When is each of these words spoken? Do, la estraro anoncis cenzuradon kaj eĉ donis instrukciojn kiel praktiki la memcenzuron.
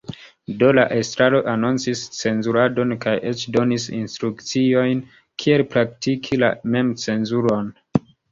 Do, 0.61 0.67
la 0.77 0.83
estraro 0.99 1.41
anoncis 1.51 1.99
cenzuradon 2.19 2.95
kaj 3.03 3.13
eĉ 3.33 3.43
donis 3.57 3.85
instrukciojn 3.99 5.05
kiel 5.43 5.65
praktiki 5.77 6.41
la 6.45 6.51
memcenzuron. 6.77 7.73